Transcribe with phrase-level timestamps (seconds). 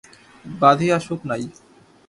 [0.45, 1.43] বাঁধিয়া সুখ নাই।